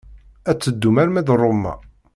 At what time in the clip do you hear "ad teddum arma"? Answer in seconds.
0.49-1.21